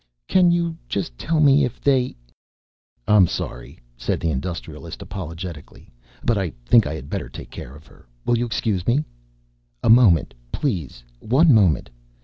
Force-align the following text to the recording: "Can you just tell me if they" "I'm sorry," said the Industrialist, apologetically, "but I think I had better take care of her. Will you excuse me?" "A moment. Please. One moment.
"Can 0.27 0.49
you 0.49 0.79
just 0.89 1.15
tell 1.19 1.39
me 1.39 1.63
if 1.63 1.79
they" 1.79 2.15
"I'm 3.07 3.27
sorry," 3.27 3.77
said 3.95 4.19
the 4.19 4.31
Industrialist, 4.31 4.99
apologetically, 5.03 5.93
"but 6.23 6.39
I 6.39 6.53
think 6.65 6.87
I 6.87 6.95
had 6.95 7.07
better 7.07 7.29
take 7.29 7.51
care 7.51 7.75
of 7.75 7.85
her. 7.85 8.07
Will 8.25 8.39
you 8.39 8.47
excuse 8.47 8.87
me?" 8.87 9.05
"A 9.83 9.91
moment. 9.91 10.33
Please. 10.51 11.03
One 11.19 11.53
moment. 11.53 11.91